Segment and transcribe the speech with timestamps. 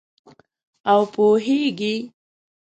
[0.91, 1.95] او پوهیږې